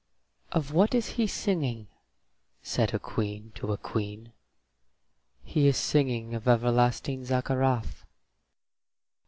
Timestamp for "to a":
3.53-3.77